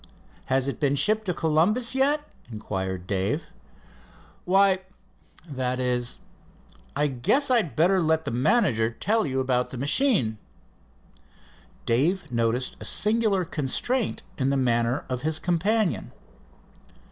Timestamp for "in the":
14.39-14.57